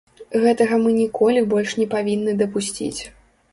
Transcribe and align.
Гэтага 0.45 0.79
мы 0.85 0.93
ніколі 1.01 1.45
больш 1.53 1.77
не 1.83 1.87
павінны 1.93 2.37
дапусціць. 2.43 3.01